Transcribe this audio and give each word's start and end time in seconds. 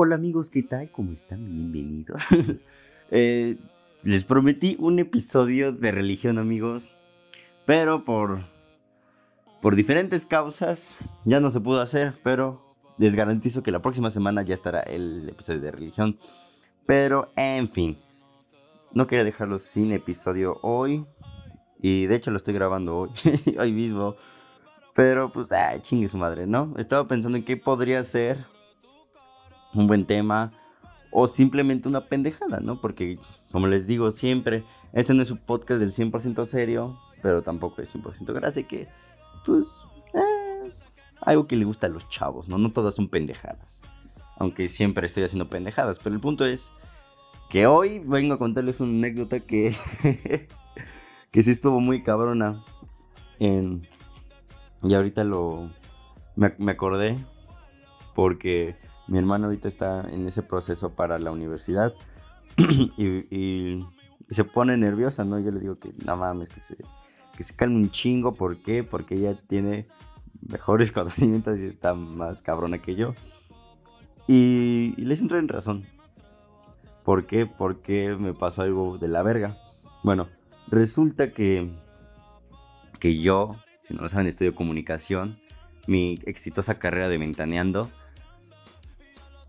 Hola 0.00 0.14
amigos, 0.14 0.48
¿qué 0.48 0.62
tal? 0.62 0.92
¿Cómo 0.92 1.10
están? 1.10 1.44
Bienvenidos. 1.44 2.22
Eh, 3.10 3.56
les 4.02 4.22
prometí 4.22 4.76
un 4.78 4.98
episodio 5.00 5.72
de 5.72 5.90
religión, 5.90 6.38
amigos, 6.38 6.94
pero 7.66 8.04
por, 8.04 8.44
por 9.60 9.74
diferentes 9.74 10.24
causas 10.26 10.98
ya 11.24 11.40
no 11.40 11.50
se 11.50 11.60
pudo 11.60 11.80
hacer, 11.80 12.14
pero 12.22 12.76
les 12.98 13.16
garantizo 13.16 13.62
que 13.64 13.72
la 13.72 13.82
próxima 13.82 14.10
semana 14.12 14.42
ya 14.42 14.54
estará 14.54 14.80
el 14.80 15.30
episodio 15.30 15.62
de 15.62 15.70
religión. 15.72 16.18
Pero, 16.86 17.32
en 17.34 17.68
fin, 17.72 17.96
no 18.92 19.08
quería 19.08 19.24
dejarlo 19.24 19.58
sin 19.58 19.90
episodio 19.90 20.58
hoy. 20.62 21.06
Y 21.80 22.06
de 22.06 22.14
hecho 22.14 22.30
lo 22.30 22.36
estoy 22.36 22.54
grabando 22.54 22.98
hoy, 22.98 23.10
hoy 23.58 23.72
mismo. 23.72 24.14
Pero 24.94 25.32
pues, 25.32 25.50
ay, 25.50 25.80
chingue 25.80 26.06
su 26.06 26.18
madre, 26.18 26.46
¿no? 26.46 26.74
Estaba 26.76 27.08
pensando 27.08 27.38
en 27.38 27.44
qué 27.44 27.56
podría 27.56 28.04
ser 28.04 28.57
un 29.74 29.86
buen 29.86 30.06
tema 30.06 30.50
o 31.10 31.26
simplemente 31.26 31.88
una 31.88 32.06
pendejada, 32.06 32.60
¿no? 32.60 32.80
Porque, 32.80 33.18
como 33.50 33.66
les 33.66 33.86
digo 33.86 34.10
siempre, 34.10 34.64
este 34.92 35.14
no 35.14 35.22
es 35.22 35.30
un 35.30 35.38
podcast 35.38 35.80
del 35.80 35.90
100% 35.90 36.44
serio, 36.44 36.98
pero 37.22 37.42
tampoco 37.42 37.80
es 37.82 37.94
100% 37.94 38.32
grave, 38.34 38.64
que, 38.64 38.88
pues, 39.44 39.80
eh, 40.14 40.72
algo 41.20 41.46
que 41.46 41.56
le 41.56 41.64
gusta 41.64 41.86
a 41.86 41.90
los 41.90 42.08
chavos, 42.08 42.48
¿no? 42.48 42.58
No 42.58 42.72
todas 42.72 42.94
son 42.94 43.08
pendejadas. 43.08 43.82
Aunque 44.36 44.68
siempre 44.68 45.06
estoy 45.06 45.24
haciendo 45.24 45.48
pendejadas, 45.48 45.98
pero 45.98 46.14
el 46.14 46.20
punto 46.20 46.44
es 46.44 46.72
que 47.50 47.66
hoy 47.66 47.98
vengo 48.00 48.34
a 48.34 48.38
contarles 48.38 48.80
una 48.80 48.92
anécdota 48.92 49.40
que, 49.40 49.74
que 51.30 51.42
sí 51.42 51.50
estuvo 51.50 51.80
muy 51.80 52.02
cabrona. 52.02 52.64
Y 53.40 54.94
ahorita 54.94 55.24
lo, 55.24 55.70
me 56.36 56.70
acordé 56.70 57.18
porque 58.14 58.76
mi 59.08 59.18
hermano 59.18 59.46
ahorita 59.46 59.68
está 59.68 60.06
en 60.10 60.26
ese 60.26 60.42
proceso 60.42 60.94
para 60.94 61.18
la 61.18 61.30
universidad 61.30 61.94
y, 62.96 63.84
se 64.30 64.44
pone 64.44 64.76
nerviosa, 64.76 65.24
¿no? 65.24 65.38
Yo 65.40 65.50
le 65.50 65.58
digo 65.58 65.78
que 65.78 65.94
no 66.04 66.14
mames, 66.14 66.50
que 66.50 66.60
se, 66.60 66.76
que 67.34 67.42
se 67.42 67.56
calme 67.56 67.76
un 67.76 67.90
chingo. 67.90 68.34
¿Por 68.34 68.60
qué? 68.60 68.84
Porque 68.84 69.14
ella 69.14 69.40
tiene 69.46 69.86
mejores 70.42 70.92
conocimientos 70.92 71.58
y 71.58 71.64
está 71.64 71.94
más 71.94 72.42
cabrona 72.42 72.82
que 72.82 72.94
yo. 72.94 73.14
Y, 74.26 74.92
les 74.98 75.22
entro 75.22 75.38
en 75.38 75.48
razón. 75.48 75.86
¿Por 77.04 77.24
qué? 77.24 77.46
Porque 77.46 78.14
me 78.20 78.34
pasó 78.34 78.60
algo 78.60 78.98
de 78.98 79.08
la 79.08 79.22
verga. 79.22 79.56
Bueno, 80.04 80.28
resulta 80.66 81.32
que, 81.32 81.72
que 83.00 83.18
yo, 83.18 83.56
si 83.82 83.94
no 83.94 84.02
lo 84.02 84.10
saben, 84.10 84.26
estudio 84.26 84.54
comunicación. 84.54 85.40
Mi 85.86 86.18
exitosa 86.26 86.78
carrera 86.78 87.08
de 87.08 87.16
ventaneando 87.16 87.90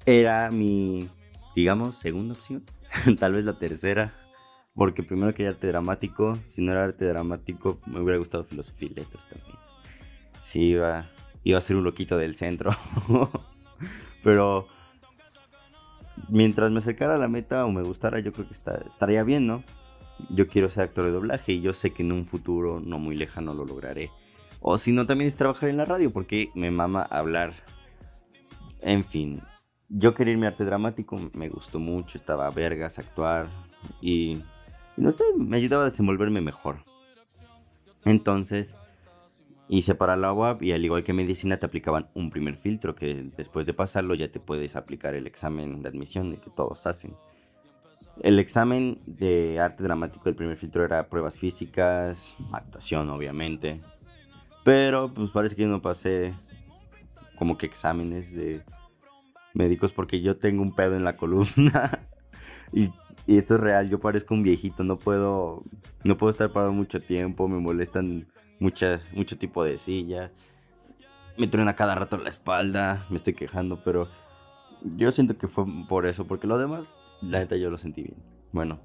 era 0.10 0.50
mi, 0.50 1.08
digamos, 1.56 1.96
segunda 1.96 2.34
opción. 2.34 2.64
Tal 3.20 3.34
vez 3.34 3.46
la 3.46 3.60
tercera. 3.60 4.14
Porque 4.74 5.04
primero 5.04 5.34
quería 5.34 5.52
arte 5.52 5.68
dramático. 5.68 6.38
Si 6.48 6.62
no 6.62 6.72
era 6.72 6.86
arte 6.86 7.06
dramático, 7.06 7.80
me 7.86 8.00
hubiera 8.00 8.18
gustado 8.18 8.44
filosofía 8.44 8.90
y 8.90 8.96
letras 8.96 9.28
también. 9.28 9.56
Sí, 10.42 10.70
iba, 10.70 11.10
iba 11.44 11.58
a 11.58 11.62
ser 11.62 11.76
un 11.76 11.84
loquito 11.84 12.18
del 12.18 12.36
centro. 12.36 12.72
Pero 14.24 14.68
mientras 16.30 16.72
me 16.72 16.80
acercara 16.80 17.16
a 17.16 17.20
la 17.20 17.28
meta 17.28 17.66
o 17.66 17.72
me 17.72 17.84
gustara, 17.84 18.20
yo 18.20 18.34
creo 18.34 18.48
que 18.48 18.54
estaría 18.54 19.24
bien, 19.24 19.48
¿no? 19.48 19.64
Yo 20.30 20.48
quiero 20.48 20.70
ser 20.70 20.86
actor 20.86 21.06
de 21.06 21.12
doblaje 21.12 21.54
y 21.54 21.62
yo 21.62 21.74
sé 21.74 21.92
que 21.92 22.04
en 22.04 22.12
un 22.12 22.26
futuro 22.26 22.80
no 22.80 23.00
muy 23.00 23.16
lejano 23.16 23.54
lo 23.54 23.66
lograré. 23.66 24.12
O 24.60 24.78
si 24.78 24.92
no, 24.92 25.06
también 25.06 25.28
es 25.28 25.38
trabajar 25.38 25.70
en 25.70 25.78
la 25.78 25.86
radio 25.86 26.12
porque 26.12 26.50
me 26.56 26.72
mama 26.72 27.04
hablar. 27.04 27.54
En 28.82 29.06
fin, 29.06 29.42
yo 29.90 30.14
quería 30.14 30.34
irme 30.34 30.46
a 30.46 30.50
arte 30.50 30.66
dramático, 30.66 31.20
me 31.34 31.50
gustó 31.50 31.80
mucho, 31.80 32.18
estaba 32.18 32.50
vergas 32.52 33.00
actuar 33.00 33.50
y, 34.02 34.44
no 34.96 35.12
sé, 35.12 35.24
me 35.36 35.58
ayudaba 35.58 35.84
a 35.84 35.90
desenvolverme 35.90 36.42
mejor. 36.42 36.84
Entonces 38.06 38.78
hice 39.68 39.96
para 39.96 40.16
la 40.16 40.34
UAP 40.34 40.64
y 40.64 40.72
al 40.72 40.86
igual 40.86 41.04
que 41.04 41.14
medicina 41.14 41.58
te 41.58 41.66
aplicaban 41.66 42.10
un 42.14 42.30
primer 42.30 42.58
filtro 42.58 42.96
que 42.96 43.30
después 43.38 43.66
de 43.66 43.74
pasarlo 43.74 44.16
ya 44.16 44.32
te 44.32 44.40
puedes 44.40 44.76
aplicar 44.76 45.14
el 45.16 45.28
examen 45.28 45.82
de 45.82 45.90
admisión 45.90 46.36
que 46.38 46.50
todos 46.50 46.88
hacen. 46.88 47.16
El 48.22 48.38
examen 48.40 49.00
de 49.06 49.60
arte 49.60 49.84
dramático 49.84 50.26
del 50.26 50.36
primer 50.36 50.56
filtro 50.56 50.84
era 50.84 51.08
pruebas 51.08 51.40
físicas, 51.40 52.36
actuación 52.52 53.10
obviamente, 53.10 53.82
pero 54.64 55.14
pues 55.14 55.32
parece 55.32 55.56
que 55.56 55.62
yo 55.64 55.68
no 55.68 55.82
pasé 55.82 56.34
como 57.38 57.58
que 57.58 57.66
exámenes 57.66 58.36
de 58.36 58.62
médicos 59.54 59.94
porque 59.94 60.22
yo 60.22 60.38
tengo 60.38 60.62
un 60.62 60.74
pedo 60.74 60.96
en 60.96 61.04
la 61.04 61.18
columna. 61.18 62.08
y, 62.74 62.92
esto 63.28 63.56
es 63.56 63.62
real, 63.62 63.90
yo 63.90 64.00
parezco 64.00 64.34
un 64.34 64.42
viejito, 64.42 64.84
no 64.84 64.98
puedo, 64.98 65.64
no 66.04 66.18
puedo 66.18 66.32
estar 66.32 66.52
parado 66.52 66.74
mucho 66.74 67.00
tiempo, 67.00 67.48
me 67.48 67.60
molestan 67.60 68.28
muchas, 68.60 69.08
mucho 69.14 69.38
tipo 69.38 69.64
de 69.64 69.78
silla. 69.78 70.32
Me 71.38 71.46
truena 71.46 71.76
cada 71.76 71.94
rato 71.94 72.18
la 72.18 72.30
espalda, 72.30 73.06
me 73.10 73.18
estoy 73.18 73.36
quejando, 73.36 73.84
pero 73.84 74.10
yo 74.82 75.12
siento 75.12 75.38
que 75.38 75.48
fue 75.48 75.66
por 75.88 76.08
eso, 76.08 76.26
porque 76.26 76.48
lo 76.48 76.58
demás, 76.58 77.00
la 77.22 77.40
neta 77.40 77.56
yo 77.56 77.70
lo 77.70 77.78
sentí 77.78 78.02
bien. 78.02 78.18
Bueno, 78.52 78.80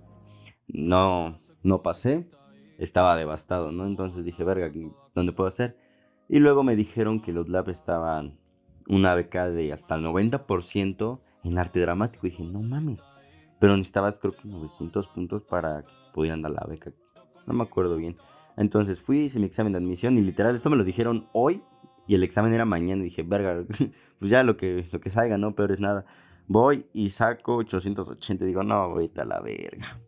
no, 0.68 1.40
no 1.62 1.82
pasé, 1.82 2.28
estaba 2.78 3.16
devastado, 3.16 3.72
¿no? 3.72 3.86
Entonces 3.86 4.26
dije, 4.26 4.44
verga, 4.44 4.70
¿dónde 5.14 5.32
puedo 5.32 5.48
hacer? 5.48 5.78
Y 6.28 6.38
luego 6.38 6.62
me 6.62 6.76
dijeron 6.76 7.20
que 7.20 7.32
los 7.32 7.48
labs 7.48 7.70
estaban 7.70 8.38
una 8.88 9.14
beca 9.14 9.50
de 9.50 9.72
hasta 9.72 9.94
el 9.94 10.04
90% 10.04 11.20
en 11.44 11.58
arte 11.58 11.80
dramático. 11.80 12.26
Y 12.26 12.30
dije, 12.30 12.44
no 12.44 12.62
mames. 12.62 13.10
Pero 13.58 13.76
necesitabas 13.76 14.18
creo 14.18 14.34
que 14.34 14.48
900 14.48 15.08
puntos 15.08 15.42
para 15.42 15.84
que 15.84 15.92
pudieran 16.12 16.42
dar 16.42 16.52
la 16.52 16.64
beca. 16.68 16.92
No 17.46 17.54
me 17.54 17.62
acuerdo 17.62 17.96
bien. 17.96 18.16
Entonces 18.56 19.00
fui, 19.00 19.18
hice 19.20 19.40
mi 19.40 19.46
examen 19.46 19.72
de 19.72 19.78
admisión 19.78 20.16
y 20.16 20.20
literal 20.20 20.54
esto 20.54 20.70
me 20.70 20.76
lo 20.76 20.84
dijeron 20.84 21.28
hoy 21.32 21.62
y 22.06 22.14
el 22.14 22.22
examen 22.22 22.52
era 22.52 22.64
mañana. 22.64 23.02
Y 23.02 23.04
dije, 23.04 23.22
verga, 23.22 23.64
pues 24.18 24.30
ya 24.30 24.42
lo 24.42 24.56
que, 24.56 24.86
lo 24.92 25.00
que 25.00 25.10
salga, 25.10 25.38
¿no? 25.38 25.54
Peor 25.54 25.72
es 25.72 25.80
nada. 25.80 26.04
Voy 26.46 26.86
y 26.92 27.08
saco 27.08 27.56
880 27.56 28.44
y 28.44 28.48
digo, 28.48 28.62
no, 28.62 28.74
ahorita 28.74 29.24
la 29.24 29.40
verga. 29.40 30.00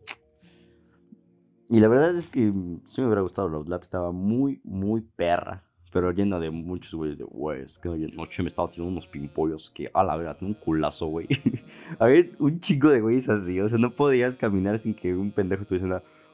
Y 1.69 1.79
la 1.79 1.89
verdad 1.89 2.15
es 2.15 2.29
que 2.29 2.53
sí 2.85 3.01
me 3.01 3.07
hubiera 3.07 3.21
gustado 3.21 3.49
Love 3.49 3.67
Lab, 3.67 3.81
estaba 3.81 4.11
muy, 4.11 4.61
muy 4.63 5.01
perra 5.01 5.66
pero 5.91 6.11
llena 6.11 6.39
de 6.39 6.51
muchos 6.51 6.93
güeyes 6.93 7.17
de, 7.17 7.23
güey, 7.23 7.61
es 7.61 7.77
que 7.77 7.89
noche 7.89 8.43
me 8.43 8.49
estaba 8.49 8.69
tirando 8.69 8.91
unos 8.91 9.07
pimpollos 9.07 9.69
que 9.69 9.89
a 9.93 10.03
la 10.03 10.15
verdad, 10.17 10.37
un 10.41 10.53
culazo, 10.53 11.07
güey. 11.07 11.27
a 11.99 12.05
ver, 12.05 12.31
un 12.39 12.55
chico 12.57 12.89
de 12.89 13.01
güeyes 13.01 13.29
así, 13.29 13.59
o 13.59 13.69
sea, 13.69 13.77
no 13.77 13.91
podías 13.91 14.35
caminar 14.35 14.77
sin 14.77 14.93
que 14.93 15.15
un 15.15 15.31
pendejo 15.31 15.61
estuviese 15.61 15.87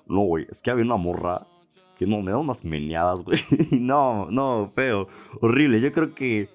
no, 0.08 0.22
güey, 0.22 0.46
es 0.50 0.62
que 0.62 0.72
había 0.72 0.84
una 0.84 0.98
morra 0.98 1.48
que 1.98 2.08
no, 2.08 2.22
me 2.22 2.32
da 2.32 2.38
unas 2.38 2.66
meneadas, 2.66 3.24
güey. 3.24 3.38
no, 3.80 4.30
no, 4.30 4.72
feo, 4.76 5.08
horrible. 5.42 5.80
Yo 5.80 5.94
creo 5.94 6.14
que, 6.14 6.50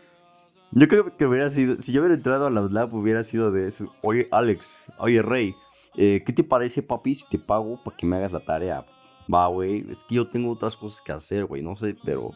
yo 0.73 0.89
creo 0.89 1.17
que 1.17 1.27
hubiera 1.27 1.49
sido, 1.51 1.79
si 1.79 1.93
yo 1.93 2.01
hubiera 2.01 2.15
entrado 2.15 2.47
a 2.47 2.51
la 2.51 2.63
lab, 2.63 2.95
hubiera 2.95 3.23
sido 3.23 3.53
de 3.53 3.67
eso, 3.67 3.93
oye, 4.03 4.29
Alex, 4.31 4.85
oye, 4.99 5.23
Rey, 5.23 5.55
eh, 5.97 6.23
¿qué 6.25 6.33
te 6.33 6.45
parece, 6.45 6.83
papi, 6.83 7.15
si 7.15 7.29
te 7.29 7.39
pago 7.39 7.83
para 7.83 7.97
que 7.97 8.07
me 8.07 8.17
hagas 8.17 8.33
la 8.33 8.41
tarea? 8.41 8.85
Va, 9.33 9.47
güey, 9.49 9.87
es 9.91 10.05
que 10.05 10.17
yo 10.17 10.29
tengo 10.29 10.51
otras 10.53 10.77
cosas 10.77 11.01
que 11.01 11.13
hacer, 11.13 11.45
güey, 11.45 11.63
no 11.63 11.77
sé, 11.77 11.97
pero 12.05 12.33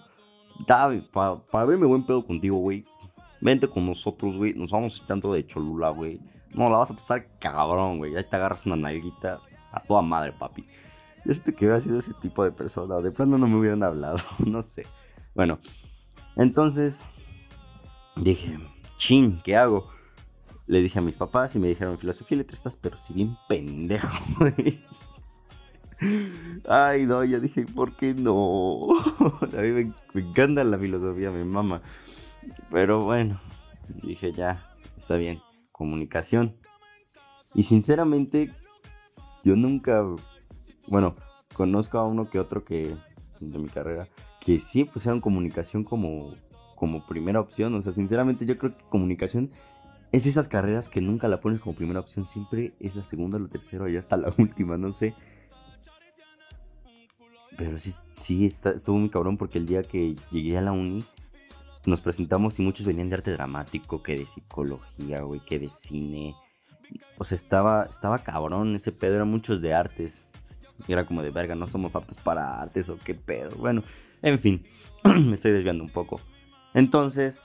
para 1.12 1.36
pa 1.50 1.64
verme 1.64 1.86
buen 1.86 2.04
pedo 2.04 2.24
contigo, 2.24 2.58
güey. 2.58 2.84
Vente 3.40 3.68
con 3.68 3.86
nosotros, 3.86 4.36
güey. 4.36 4.54
Nos 4.54 4.70
vamos 4.70 5.04
tanto 5.06 5.32
de 5.32 5.46
Cholula, 5.46 5.90
güey. 5.90 6.20
No, 6.54 6.70
la 6.70 6.78
vas 6.78 6.90
a 6.90 6.94
pasar 6.94 7.26
cabrón, 7.38 7.98
güey. 7.98 8.12
Ya 8.12 8.22
te 8.22 8.36
agarras 8.36 8.66
una 8.66 8.76
nalguita 8.76 9.40
a 9.72 9.80
toda 9.80 10.02
madre, 10.02 10.32
papi. 10.32 10.66
Yo 11.24 11.32
siento 11.32 11.54
que 11.54 11.64
hubiera 11.64 11.80
sido 11.80 11.98
ese 11.98 12.14
tipo 12.14 12.44
de 12.44 12.52
persona. 12.52 13.00
De 13.00 13.10
plano 13.10 13.38
no 13.38 13.48
me 13.48 13.56
hubieran 13.56 13.82
hablado. 13.82 14.18
no 14.46 14.62
sé. 14.62 14.86
Bueno, 15.34 15.58
entonces 16.36 17.04
dije, 18.16 18.58
chin, 18.96 19.40
¿qué 19.42 19.56
hago? 19.56 19.88
Le 20.66 20.80
dije 20.80 20.98
a 20.98 21.02
mis 21.02 21.16
papás 21.16 21.54
y 21.56 21.58
me 21.58 21.68
dijeron, 21.68 21.98
filosofía 21.98 22.36
y 22.36 22.38
letras 22.38 22.58
estás, 22.58 22.76
pero 22.76 22.96
si 22.96 23.14
bien 23.14 23.36
pendejo, 23.48 24.08
güey. 24.38 24.84
Ay, 26.68 27.06
no, 27.06 27.24
yo 27.24 27.40
dije, 27.40 27.66
¿por 27.66 27.96
qué 27.96 28.14
no? 28.14 28.80
A 29.56 29.60
mí 29.60 29.70
me, 29.72 29.92
encanta 30.14 30.64
la 30.64 30.78
filosofía, 30.78 31.30
mi 31.30 31.44
mamá. 31.44 31.82
Pero 32.70 33.04
bueno, 33.04 33.40
dije, 34.02 34.32
ya, 34.32 34.70
está 34.96 35.16
bien. 35.16 35.40
Comunicación. 35.70 36.56
Y 37.54 37.64
sinceramente, 37.64 38.52
yo 39.44 39.56
nunca, 39.56 40.04
bueno, 40.86 41.16
conozco 41.54 41.98
a 41.98 42.06
uno 42.06 42.30
que 42.30 42.38
otro 42.38 42.64
que, 42.64 42.96
de 43.40 43.58
mi 43.58 43.68
carrera, 43.68 44.08
que 44.40 44.58
sí 44.58 44.84
pusieron 44.84 45.20
comunicación 45.20 45.84
como, 45.84 46.34
como 46.76 47.04
primera 47.06 47.40
opción. 47.40 47.74
O 47.74 47.80
sea, 47.80 47.92
sinceramente 47.92 48.46
yo 48.46 48.56
creo 48.58 48.76
que 48.76 48.84
comunicación 48.84 49.50
es 50.12 50.24
de 50.24 50.30
esas 50.30 50.48
carreras 50.48 50.88
que 50.88 51.00
nunca 51.00 51.28
la 51.28 51.40
pones 51.40 51.60
como 51.60 51.74
primera 51.74 52.00
opción. 52.00 52.24
Siempre 52.24 52.74
es 52.80 52.96
la 52.96 53.02
segunda, 53.02 53.38
la 53.38 53.48
tercera 53.48 53.88
y 53.90 53.96
hasta 53.96 54.16
la 54.16 54.32
última, 54.38 54.76
no 54.78 54.92
sé. 54.92 55.14
Pero 57.56 57.78
sí, 57.78 57.92
sí 58.12 58.46
está, 58.46 58.70
estuvo 58.70 58.96
muy 58.96 59.10
cabrón 59.10 59.36
porque 59.36 59.58
el 59.58 59.66
día 59.66 59.82
que 59.82 60.16
llegué 60.30 60.58
a 60.58 60.62
la 60.62 60.72
uni, 60.72 61.04
nos 61.84 62.00
presentamos 62.00 62.58
y 62.58 62.62
muchos 62.62 62.86
venían 62.86 63.08
de 63.08 63.16
arte 63.16 63.32
dramático, 63.32 64.02
que 64.02 64.16
de 64.16 64.26
psicología, 64.26 65.22
güey, 65.22 65.40
que 65.40 65.58
de 65.58 65.68
cine. 65.68 66.36
O 67.18 67.24
sea, 67.24 67.36
estaba, 67.36 67.84
estaba 67.84 68.22
cabrón 68.22 68.74
ese 68.74 68.92
pedo, 68.92 69.16
eran 69.16 69.30
muchos 69.30 69.60
de 69.60 69.74
artes. 69.74 70.26
Era 70.88 71.06
como 71.06 71.22
de 71.22 71.30
verga, 71.30 71.54
no 71.54 71.66
somos 71.66 71.96
aptos 71.96 72.18
para 72.18 72.60
artes 72.60 72.88
o 72.88 72.98
qué 72.98 73.14
pedo. 73.14 73.56
Bueno, 73.56 73.82
en 74.22 74.38
fin, 74.38 74.64
me 75.04 75.34
estoy 75.34 75.52
desviando 75.52 75.82
un 75.82 75.90
poco. 75.90 76.20
Entonces, 76.74 77.42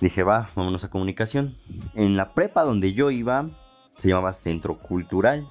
dije, 0.00 0.22
va, 0.22 0.50
vámonos 0.54 0.84
a 0.84 0.90
comunicación. 0.90 1.56
En 1.94 2.16
la 2.16 2.34
prepa 2.34 2.64
donde 2.64 2.92
yo 2.92 3.10
iba, 3.10 3.50
se 3.98 4.08
llamaba 4.08 4.32
Centro 4.32 4.78
Cultural. 4.78 5.48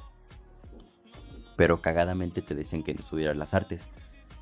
Pero 1.56 1.82
cagadamente 1.82 2.42
te 2.42 2.56
decían 2.56 2.84
que 2.84 2.94
no 2.94 3.02
estudiaras 3.02 3.38
las 3.38 3.54
artes. 3.54 3.88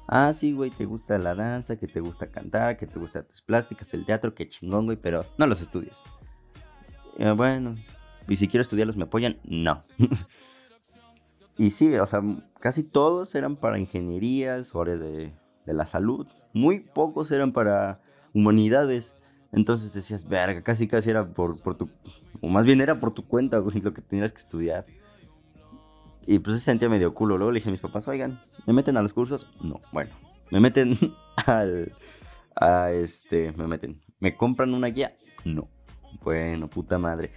Ah, 0.07 0.33
sí, 0.33 0.51
güey, 0.51 0.69
te 0.69 0.86
gusta 0.86 1.18
la 1.18 1.36
danza, 1.36 1.77
que 1.77 1.88
te 1.88 2.01
gusta 2.01 2.30
cantar, 2.30 2.75
que 2.77 2.88
te 2.88 3.00
gusta 3.00 3.19
artes 3.19 3.42
plásticas, 3.42 3.94
el 3.94 4.06
teatro, 4.06 4.36
que 4.36 4.50
chingón, 4.50 4.86
güey, 4.86 4.98
pero 4.98 5.25
no 5.38 5.48
los 5.48 5.62
estudies. 5.62 6.04
bueno, 7.36 7.75
y 8.27 8.36
si 8.36 8.48
quiero 8.48 8.62
estudiarlos, 8.62 8.98
¿me 8.98 9.04
apoyan? 9.04 9.38
No. 9.44 9.83
y 11.57 11.69
sí, 11.69 11.94
o 11.95 12.06
sea, 12.06 12.21
casi 12.60 12.83
todos 12.83 13.33
eran 13.36 13.56
para 13.56 13.80
ingenierías, 13.80 14.75
o 14.75 14.83
de, 14.83 15.33
de 15.65 15.74
la 15.74 15.86
salud. 15.86 16.27
Muy 16.54 16.80
pocos 16.81 17.31
eran 17.31 17.54
para 17.54 18.01
humanidades. 18.33 19.15
Entonces 19.51 19.94
decías, 19.94 20.27
verga, 20.27 20.63
casi 20.63 20.88
casi 20.88 21.12
era 21.12 21.27
por, 21.27 21.62
por 21.62 21.77
tu... 21.77 21.89
O 22.42 22.48
más 22.48 22.65
bien 22.65 22.81
era 22.81 23.00
por 23.00 23.13
tu 23.13 23.25
cuenta, 23.25 23.60
güey, 23.60 23.80
lo 23.81 23.94
que 23.94 24.01
tenías 24.01 24.33
que 24.33 24.39
estudiar. 24.39 24.86
Y 26.25 26.39
pues 26.39 26.57
se 26.57 26.63
sentía 26.63 26.89
medio 26.89 27.13
culo. 27.13 27.37
Luego 27.37 27.51
le 27.51 27.59
dije 27.59 27.69
a 27.69 27.71
mis 27.71 27.81
papás, 27.81 28.07
oigan, 28.07 28.41
¿me 28.65 28.73
meten 28.73 28.97
a 28.97 29.01
los 29.01 29.13
cursos? 29.13 29.47
No, 29.61 29.81
bueno, 29.91 30.11
me 30.51 30.59
meten 30.59 30.97
al... 31.45 31.93
A 32.55 32.91
este, 32.91 33.51
me 33.53 33.67
meten. 33.67 33.99
¿Me 34.19 34.37
compran 34.37 34.73
una 34.75 34.87
guía? 34.87 35.17
No. 35.43 35.69
Bueno, 36.21 36.69
puta 36.69 36.99
madre. 36.99 37.31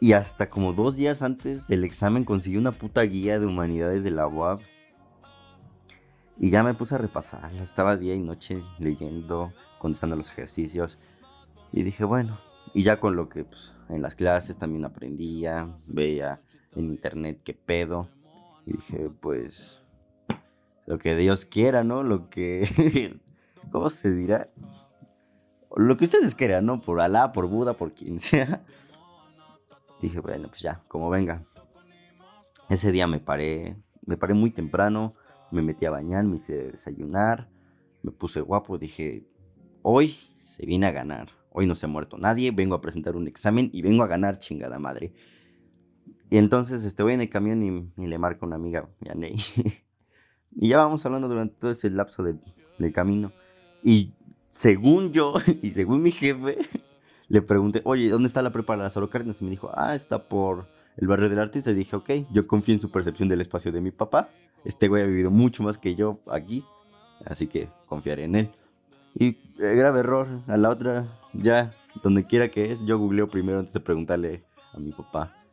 Y 0.00 0.12
hasta 0.12 0.48
como 0.48 0.72
dos 0.72 0.96
días 0.96 1.22
antes 1.22 1.66
del 1.66 1.82
examen 1.82 2.24
conseguí 2.24 2.56
una 2.56 2.72
puta 2.72 3.02
guía 3.02 3.40
de 3.40 3.46
humanidades 3.46 4.04
de 4.04 4.12
la 4.12 4.28
UAB. 4.28 4.60
Y 6.38 6.50
ya 6.50 6.62
me 6.62 6.74
puse 6.74 6.94
a 6.94 6.98
repasarla. 6.98 7.62
Estaba 7.62 7.96
día 7.96 8.14
y 8.14 8.20
noche 8.20 8.62
leyendo, 8.78 9.52
contestando 9.78 10.14
los 10.14 10.30
ejercicios. 10.30 10.98
Y 11.72 11.82
dije, 11.82 12.04
bueno. 12.04 12.38
Y 12.72 12.82
ya 12.82 12.98
con 12.98 13.16
lo 13.16 13.28
que 13.28 13.44
pues, 13.44 13.72
en 13.88 14.02
las 14.02 14.14
clases 14.14 14.56
también 14.56 14.84
aprendía, 14.84 15.76
veía 15.86 16.42
en 16.76 16.86
internet 16.86 17.40
qué 17.44 17.54
pedo. 17.54 18.08
Y 18.66 18.72
dije, 18.72 19.10
pues, 19.20 19.82
lo 20.86 20.98
que 20.98 21.16
Dios 21.16 21.44
quiera, 21.44 21.84
¿no? 21.84 22.02
Lo 22.02 22.28
que, 22.30 23.18
¿cómo 23.72 23.88
se 23.88 24.10
dirá? 24.12 24.50
Lo 25.76 25.96
que 25.96 26.04
ustedes 26.04 26.34
quieran, 26.34 26.66
¿no? 26.66 26.80
Por 26.80 27.00
Alá, 27.00 27.32
por 27.32 27.46
Buda, 27.46 27.74
por 27.74 27.92
quien 27.92 28.18
sea. 28.20 28.64
Dije, 30.00 30.20
bueno, 30.20 30.48
pues 30.48 30.60
ya, 30.60 30.82
como 30.88 31.10
venga. 31.10 31.44
Ese 32.68 32.92
día 32.92 33.06
me 33.06 33.20
paré, 33.20 33.76
me 34.06 34.16
paré 34.16 34.34
muy 34.34 34.50
temprano, 34.50 35.14
me 35.50 35.62
metí 35.62 35.84
a 35.86 35.90
bañar, 35.90 36.24
me 36.24 36.36
hice 36.36 36.70
desayunar, 36.70 37.50
me 38.02 38.10
puse 38.10 38.40
guapo, 38.40 38.78
dije, 38.78 39.26
hoy 39.82 40.16
se 40.40 40.64
viene 40.64 40.86
a 40.86 40.90
ganar. 40.90 41.28
Hoy 41.50 41.66
no 41.66 41.76
se 41.76 41.86
ha 41.86 41.88
muerto 41.88 42.18
nadie, 42.18 42.50
vengo 42.50 42.74
a 42.74 42.80
presentar 42.80 43.16
un 43.16 43.28
examen 43.28 43.70
y 43.72 43.82
vengo 43.82 44.02
a 44.02 44.08
ganar, 44.08 44.38
chingada 44.38 44.78
madre. 44.78 45.12
Y 46.34 46.38
entonces 46.38 46.84
este, 46.84 47.04
voy 47.04 47.14
en 47.14 47.20
el 47.20 47.28
camión 47.28 47.92
y, 47.96 48.08
le 48.08 48.18
marco 48.18 48.44
a 48.44 48.48
una 48.48 48.56
amiga, 48.56 48.88
Yanei. 48.98 49.36
y 50.50 50.68
ya 50.68 50.78
vamos 50.78 51.06
hablando 51.06 51.28
durante 51.28 51.54
todo 51.54 51.70
ese 51.70 51.88
lapso 51.90 52.24
del, 52.24 52.92
camino. 52.92 53.30
Y 53.84 54.14
según 54.50 55.12
yo 55.12 55.34
y 55.62 55.70
según 55.70 56.02
mi 56.02 56.10
jefe, 56.10 56.58
le 57.28 57.40
pregunté, 57.40 57.82
oye, 57.84 58.08
¿dónde 58.08 58.26
está 58.26 58.42
la 58.42 58.50
prepa 58.50 58.76
de 58.76 58.82
las 58.82 58.94
Cárdenas? 58.94 59.40
Y 59.42 59.44
me 59.44 59.52
dijo, 59.52 59.70
ah, 59.74 59.94
está 59.94 60.28
por 60.28 60.66
el 60.96 61.06
barrio 61.06 61.28
del 61.28 61.38
artista. 61.38 61.70
Y 61.70 61.74
dije, 61.74 61.94
ok, 61.94 62.10
yo 62.32 62.48
confío 62.48 62.74
en 62.74 62.80
su 62.80 62.90
percepción 62.90 63.28
del 63.28 63.40
espacio 63.40 63.70
de 63.70 63.80
mi 63.80 63.92
papá. 63.92 64.28
Este 64.64 64.88
güey 64.88 65.04
ha 65.04 65.06
vivido 65.06 65.30
mucho 65.30 65.62
más 65.62 65.78
que 65.78 65.94
yo 65.94 66.18
aquí, 66.26 66.64
así 67.26 67.46
que 67.46 67.68
confiaré 67.86 68.24
en 68.24 68.34
él. 68.34 68.50
Y 69.14 69.38
eh, 69.60 69.76
grave 69.76 70.00
error, 70.00 70.42
a 70.48 70.56
la 70.56 70.70
otra, 70.70 71.16
ya, 71.32 71.72
donde 72.02 72.26
quiera 72.26 72.50
que 72.50 72.72
es, 72.72 72.84
yo 72.84 72.98
googleo 72.98 73.28
primero 73.28 73.60
antes 73.60 73.72
de 73.74 73.78
preguntarle 73.78 74.44
a 74.72 74.80
mi 74.80 74.90
papá. 74.90 75.43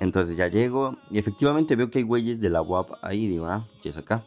Entonces 0.00 0.36
ya 0.36 0.48
llego 0.48 0.96
y 1.10 1.18
efectivamente 1.18 1.76
veo 1.76 1.90
que 1.90 1.98
hay 1.98 2.04
güeyes 2.04 2.40
de 2.40 2.50
la 2.50 2.62
UAP 2.62 2.92
ahí. 3.02 3.26
Digo, 3.28 3.46
ah, 3.46 3.68
¿qué 3.82 3.90
es 3.90 3.96
acá? 3.96 4.24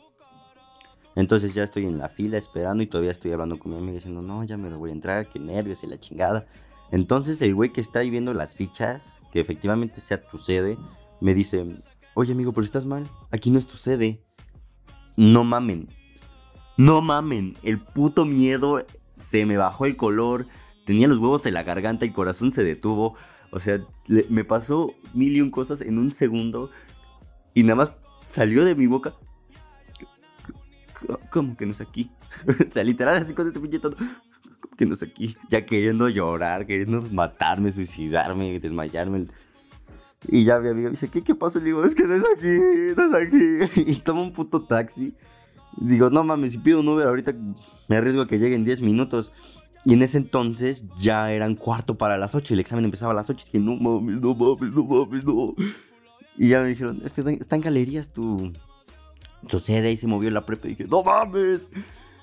Entonces 1.16 1.54
ya 1.54 1.64
estoy 1.64 1.86
en 1.86 1.98
la 1.98 2.10
fila 2.10 2.38
esperando 2.38 2.84
y 2.84 2.88
todavía 2.88 3.12
estoy 3.12 3.32
hablando 3.32 3.60
con 3.60 3.72
mi 3.72 3.78
amiga 3.78 3.96
diciendo, 3.96 4.22
no, 4.22 4.44
ya 4.44 4.58
me 4.58 4.70
lo 4.70 4.80
voy 4.80 4.92
a 4.92 4.94
entrar, 4.94 5.28
qué 5.28 5.40
nervios 5.40 5.84
y 5.84 5.88
la 5.88 6.00
chingada. 6.00 6.48
Entonces 6.92 7.42
el 7.42 7.56
güey 7.56 7.72
que 7.72 7.82
está 7.82 8.00
ahí 8.00 8.10
viendo 8.10 8.34
las 8.34 8.54
fichas, 8.54 9.22
que 9.32 9.40
efectivamente 9.40 10.00
sea 10.00 10.22
tu 10.22 10.38
sede, 10.38 10.78
me 11.22 11.34
dice, 11.34 11.66
oye 12.14 12.34
amigo, 12.34 12.54
pero 12.54 12.66
estás 12.66 12.86
mal, 12.86 13.10
aquí 13.32 13.52
no 13.52 13.60
es 13.60 13.68
tu 13.68 13.78
sede. 13.78 14.24
No 15.16 15.44
mamen, 15.44 15.90
no 16.78 17.02
mamen, 17.02 17.56
el 17.62 17.80
puto 17.80 18.26
miedo 18.26 18.84
se 19.16 19.46
me 19.46 19.58
bajó 19.58 19.86
el 19.86 19.96
color, 19.96 20.48
tenía 20.86 21.08
los 21.08 21.20
huevos 21.20 21.46
en 21.46 21.54
la 21.54 21.64
garganta 21.64 22.06
y 22.06 22.10
el 22.10 22.14
corazón 22.16 22.52
se 22.52 22.64
detuvo. 22.64 23.16
O 23.54 23.60
sea, 23.60 23.80
me 24.30 24.44
pasó 24.44 24.96
mil 25.14 25.36
y 25.36 25.40
un 25.40 25.52
cosas 25.52 25.82
en 25.82 26.00
un 26.00 26.12
segundo 26.12 26.72
y 27.54 27.62
nada 27.62 27.76
más 27.76 27.94
salió 28.24 28.66
de 28.66 28.74
mi 28.74 28.88
boca. 28.88 29.14
¿Cómo 31.30 31.56
que 31.56 31.68
no 31.68 31.72
es 31.72 31.82
aquí? 31.82 32.10
o 32.68 32.72
sea, 32.72 32.84
literal, 32.84 33.16
así 33.16 33.36
con 33.36 33.46
este 33.46 33.60
pinche 33.60 33.78
todo. 33.78 33.96
¿Cómo 33.96 34.76
que 34.76 34.88
no 34.88 34.94
es 34.94 35.04
aquí? 35.04 35.38
Ya 35.52 35.68
queriendo 35.68 36.10
llorar, 36.10 36.66
queriendo 36.66 37.04
matarme, 37.12 37.72
suicidarme, 37.72 38.60
desmayarme. 38.60 39.28
Y 40.28 40.46
ya 40.46 40.60
mi 40.60 40.70
amigo 40.70 40.90
dice, 40.90 41.10
¿qué, 41.10 41.22
qué 41.24 41.36
pasó? 41.36 41.60
Le 41.60 41.66
digo, 41.66 41.86
es 41.86 41.94
que 41.94 42.06
no 42.06 42.16
es 42.16 42.24
aquí, 42.36 42.96
no 42.98 43.18
es 43.18 43.28
aquí. 43.28 43.84
Y 43.92 43.96
tomo 43.98 44.24
un 44.24 44.34
puto 44.34 44.64
taxi. 44.64 45.14
Digo, 45.78 46.10
no 46.10 46.24
mames, 46.24 46.54
si 46.54 46.58
pido 46.58 46.80
un 46.80 46.88
Uber 46.88 47.08
ahorita 47.08 47.34
me 47.88 47.98
arriesgo 47.98 48.22
a 48.24 48.28
que 48.28 48.40
llegue 48.40 48.56
en 48.56 48.66
10 48.66 48.82
minutos. 48.82 49.32
Y 49.86 49.94
en 49.94 50.02
ese 50.02 50.18
entonces 50.18 50.86
ya 51.00 51.32
eran 51.32 51.56
cuarto 51.56 51.98
para 51.98 52.18
las 52.18 52.36
8 52.36 52.54
y 52.54 52.56
el 52.56 52.60
examen 52.62 52.86
empezaba 52.86 53.12
a 53.12 53.16
las 53.16 53.30
8. 53.30 53.44
Y 53.44 53.46
dije, 53.46 53.60
no 53.60 53.76
mames, 53.76 54.22
no 54.22 54.34
mames, 54.34 54.72
no 54.72 54.84
mames, 54.84 55.26
no. 55.26 55.54
Y 56.38 56.50
ya 56.50 56.62
me 56.62 56.70
dijeron, 56.70 57.02
es 57.04 57.14
que 57.14 57.22
está 57.40 57.56
en 57.56 57.62
galerías 57.62 58.14
tu, 58.14 58.54
tu 59.48 59.60
sede 59.60 59.92
y 59.92 59.98
se 59.98 60.08
movió 60.08 60.32
la 60.32 60.46
prepa. 60.46 60.68
Y 60.68 60.72
dije, 60.72 60.86
no 60.86 61.04
mames. 61.04 61.70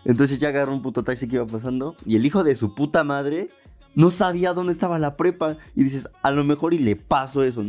Entonces 0.05 0.39
ya 0.39 0.49
agarró 0.49 0.73
un 0.73 0.83
puto 0.83 1.05
taxi 1.05 1.29
que 1.29 1.37
iba 1.37 1.47
pasando. 1.47 1.97
Y 2.07 2.17
el 2.17 2.25
hijo 2.25 2.45
de 2.45 2.55
su 2.55 2.75
puta 2.75 3.05
madre 3.05 3.51
no 3.95 4.09
sabía 4.09 4.55
dónde 4.55 4.73
estaba 4.73 4.99
la 4.99 5.17
prepa. 5.17 5.59
Y 5.77 5.85
dices, 5.85 6.09
a 6.23 6.31
lo 6.31 6.45
mejor 6.45 6.73
y 6.73 6.79
le 6.79 6.97
paso 6.97 7.43
eso, 7.45 7.63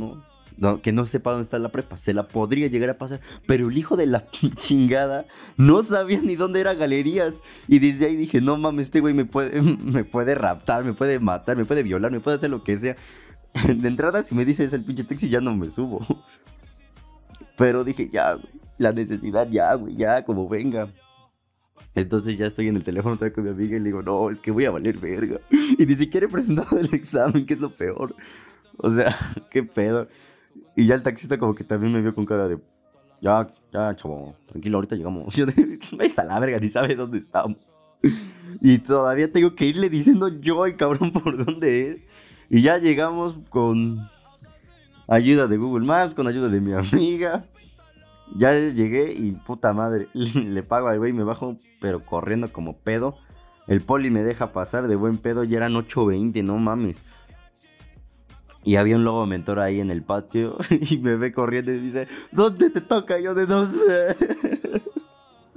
¿no? 0.58 0.82
que 0.82 0.92
no 0.92 1.06
sepa 1.06 1.32
dónde 1.32 1.44
está 1.44 1.60
la 1.60 1.72
prepa, 1.72 1.98
se 1.98 2.14
la 2.14 2.28
podría 2.28 2.68
llegar 2.68 2.90
a 2.90 2.98
pasar, 2.98 3.22
pero 3.46 3.70
el 3.70 3.78
hijo 3.78 3.98
de 3.98 4.08
la 4.08 4.28
chingada 4.32 5.26
no 5.58 5.82
sabía 5.84 6.22
ni 6.22 6.36
dónde 6.36 6.62
eran 6.62 6.80
galerías 6.80 7.42
y 7.68 7.80
desde 7.80 8.08
ahí 8.08 8.16
dije, 8.16 8.42
no 8.42 8.58
mames, 8.58 8.88
este 8.88 9.00
güey 9.00 9.14
me 9.14 9.26
puede, 9.26 9.62
me 9.62 10.04
puede 10.04 10.36
raptar, 10.36 10.84
me 10.84 10.94
puede 10.94 11.20
matar, 11.20 11.58
me 11.58 11.66
puede 11.66 11.84
violar, 11.84 12.12
me 12.12 12.20
puede 12.20 12.36
hacer 12.36 12.50
lo 12.50 12.64
que 12.64 12.78
sea. 12.78 12.96
De 13.68 13.88
entrada, 13.88 14.24
si 14.24 14.34
me 14.34 14.46
dices 14.46 14.72
el 14.74 14.84
pinche 14.84 15.04
taxi, 15.04 15.30
ya 15.30 15.42
no 15.42 15.56
me 15.56 15.70
subo. 15.70 16.06
Pero 17.58 17.84
dije, 17.84 18.10
ya, 18.10 18.38
la 18.78 18.94
necesidad, 18.94 19.48
ya, 19.50 19.74
güey, 19.76 19.96
ya, 19.96 20.24
como 20.24 20.48
venga. 20.48 20.90
Entonces 21.94 22.38
ya 22.38 22.46
estoy 22.46 22.70
en 22.70 22.78
el 22.78 22.84
teléfono 22.84 23.18
con 23.20 23.44
mi 23.44 23.50
amiga 23.50 23.76
y 23.76 23.80
le 23.80 23.86
digo, 23.86 24.02
no, 24.02 24.30
es 24.30 24.40
que 24.40 24.52
voy 24.52 24.66
a 24.66 24.72
valer 24.72 24.98
verga. 24.98 25.40
Y 25.78 25.86
ni 25.86 25.96
siquiera 25.96 26.26
he 26.26 26.30
presentado 26.30 26.78
el 26.80 26.94
examen, 26.94 27.46
que 27.46 27.56
es 27.56 27.60
lo 27.60 27.76
peor. 27.76 28.16
O 28.78 28.90
sea, 28.90 29.16
qué 29.50 29.64
pedo. 29.64 30.08
Y 30.76 30.86
ya 30.86 30.96
el 30.96 31.04
taxista 31.04 31.38
como 31.38 31.56
que 31.56 31.64
también 31.64 31.94
me 31.94 32.02
vio 32.02 32.16
con 32.16 32.26
cara 32.26 32.48
de, 32.48 32.60
ya, 33.22 33.48
ya, 33.72 33.96
chavo, 33.96 34.36
tranquilo, 34.48 34.78
ahorita 34.78 34.96
llegamos. 34.96 35.34
Yo 35.36 35.46
de, 35.46 35.80
a 36.18 36.24
la 36.24 36.40
verga, 36.40 36.60
ni 36.60 36.70
sabe 36.70 36.96
dónde 36.96 37.20
estamos. 37.20 37.58
Y 38.60 38.80
todavía 38.80 39.32
tengo 39.32 39.56
que 39.56 39.66
irle 39.66 39.90
diciendo 39.90 40.28
yo, 40.28 40.68
y 40.68 40.76
cabrón, 40.76 41.12
por 41.14 41.46
dónde 41.46 41.92
es. 41.92 42.04
Y 42.50 42.62
ya 42.62 42.78
llegamos 42.78 43.40
con 43.50 44.00
ayuda 45.08 45.48
de 45.48 45.58
Google 45.58 45.86
Maps, 45.86 46.14
con 46.14 46.28
ayuda 46.28 46.50
de 46.50 46.60
mi 46.60 46.74
amiga. 46.74 47.46
Ya 48.36 48.52
llegué 48.54 49.14
y 49.14 49.32
puta 49.32 49.72
madre, 49.74 50.10
le 50.14 50.64
pago 50.64 50.90
al 50.90 51.00
güey, 51.00 51.14
me 51.14 51.24
bajo, 51.24 51.58
pero 51.80 52.04
corriendo 52.04 52.52
como 52.52 52.78
pedo. 52.78 53.16
El 53.68 53.82
poli 53.82 54.10
me 54.10 54.24
deja 54.24 54.52
pasar 54.52 54.88
de 54.88 54.96
buen 54.98 55.18
pedo, 55.18 55.46
ya 55.46 55.58
eran 55.58 55.74
8.20, 55.74 56.44
no 56.44 56.58
mames. 56.58 57.04
Y 58.64 58.76
había 58.76 58.96
un 58.96 59.04
lobo 59.04 59.26
mentor 59.26 59.60
ahí 59.60 59.80
en 59.80 59.90
el 59.90 60.04
patio 60.04 60.58
y 60.70 60.98
me 61.00 61.16
ve 61.16 61.32
corriendo 61.34 61.72
y 61.72 61.80
dice, 61.80 62.08
¿dónde 62.32 62.70
te 62.70 62.82
toca? 62.82 63.20
Yo 63.20 63.34
de 63.34 63.48
no 63.48 63.66
sé. 63.66 64.16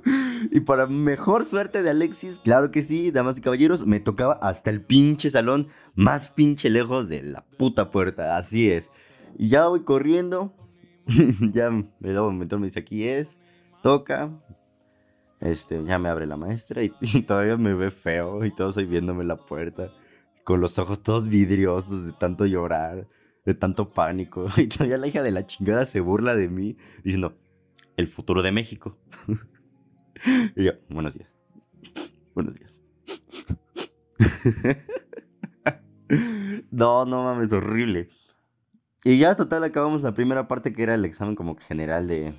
y 0.50 0.60
para 0.60 0.86
mejor 0.86 1.44
suerte 1.44 1.82
de 1.82 1.90
Alexis, 1.90 2.38
claro 2.38 2.70
que 2.70 2.82
sí, 2.82 3.10
damas 3.10 3.38
y 3.38 3.40
caballeros, 3.42 3.86
me 3.86 4.00
tocaba 4.00 4.34
hasta 4.34 4.70
el 4.70 4.80
pinche 4.80 5.30
salón 5.30 5.68
más 5.94 6.28
pinche 6.30 6.70
lejos 6.70 7.08
de 7.08 7.22
la 7.22 7.44
puta 7.58 7.90
puerta, 7.90 8.36
así 8.36 8.70
es. 8.70 8.90
Y 9.36 9.48
ya 9.48 9.66
voy 9.66 9.82
corriendo, 9.82 10.54
ya 11.52 11.66
el 11.66 12.14
lobo 12.14 12.32
mentor 12.32 12.60
me 12.60 12.66
dice, 12.66 12.80
aquí 12.80 13.06
es, 13.08 13.36
toca. 13.82 14.30
Este, 15.40 15.84
ya 15.84 15.98
me 15.98 16.08
abre 16.08 16.26
la 16.26 16.38
maestra 16.38 16.82
y, 16.82 16.88
todavía 17.26 17.58
me 17.58 17.74
ve 17.74 17.90
feo 17.90 18.44
y 18.46 18.54
todos 18.54 18.78
ahí 18.78 18.86
viéndome 18.86 19.24
la 19.24 19.36
puerta. 19.36 19.90
Con 20.44 20.60
los 20.60 20.78
ojos 20.78 21.02
todos 21.02 21.28
vidriosos 21.28 22.04
de 22.04 22.12
tanto 22.12 22.46
llorar, 22.46 23.08
de 23.44 23.54
tanto 23.54 23.92
pánico. 23.92 24.46
Y 24.56 24.68
todavía 24.68 24.98
la 24.98 25.06
hija 25.06 25.22
de 25.22 25.30
la 25.30 25.46
chingada 25.46 25.84
se 25.86 26.00
burla 26.00 26.36
de 26.36 26.48
mí 26.48 26.76
diciendo, 27.02 27.36
el 27.96 28.06
futuro 28.06 28.42
de 28.42 28.52
México. 28.52 28.98
y 30.56 30.64
yo, 30.64 30.72
buenos 30.88 31.14
días. 31.14 31.30
Buenos 32.34 32.54
días. 32.54 32.80
no, 36.70 37.04
no 37.04 37.24
mames, 37.24 37.52
horrible. 37.52 38.08
Y 39.04 39.18
ya 39.18 39.36
total 39.36 39.64
acabamos 39.64 40.02
la 40.02 40.14
primera 40.14 40.48
parte 40.48 40.72
que 40.72 40.82
era 40.82 40.94
el 40.94 41.04
examen 41.04 41.36
como 41.36 41.56
general 41.56 42.08
de 42.08 42.34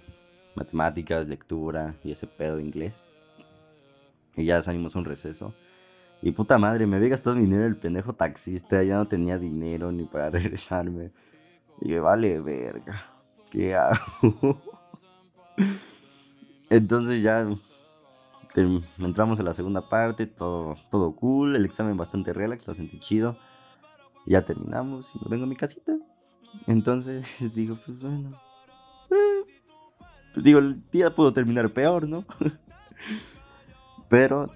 matemáticas, 0.56 1.28
lectura 1.28 1.96
y 2.04 2.12
ese 2.12 2.28
pedo 2.28 2.58
de 2.58 2.64
inglés. 2.64 3.04
Y 4.36 4.46
ya 4.46 4.62
salimos 4.62 4.96
un 4.96 5.06
receso. 5.06 5.54
Y 6.22 6.32
puta 6.32 6.58
madre, 6.58 6.88
me 6.88 6.96
había 6.98 7.10
gastado 7.10 7.36
dinero 7.36 7.66
el 7.66 7.78
pendejo 7.78 8.14
taxista, 8.14 8.82
ya 8.84 8.96
no 8.96 9.08
tenía 9.08 9.38
dinero 9.38 9.92
ni 9.92 10.06
para 10.06 10.30
regresarme. 10.32 11.12
Y 11.82 11.90
que 11.90 12.00
vale, 12.00 12.40
verga. 12.42 13.06
¿Qué 13.52 13.76
hago? 13.76 14.62
Entonces 16.70 17.22
ya 17.22 17.48
entramos 18.98 19.40
a 19.40 19.44
la 19.44 19.54
segunda 19.54 19.88
parte, 19.90 20.28
todo, 20.28 20.76
todo 20.90 21.16
cool, 21.16 21.56
el 21.56 21.66
examen 21.66 21.98
bastante 21.98 22.34
relax, 22.34 22.68
lo 22.68 22.74
sentí 22.74 23.00
chido. 23.00 23.38
Ya 24.26 24.44
terminamos 24.44 25.14
y 25.16 25.20
me 25.20 25.30
vengo 25.30 25.44
a 25.44 25.48
mi 25.48 25.56
casita. 25.56 25.94
Entonces 26.68 27.54
digo, 27.56 27.78
pues 27.86 28.00
bueno. 28.00 28.32
Eh, 29.12 30.42
digo, 30.42 30.60
el 30.60 30.90
día 30.90 31.14
pudo 31.14 31.34
terminar 31.34 31.72
peor, 31.72 32.08
¿no? 32.08 32.26
Pero 34.10 34.52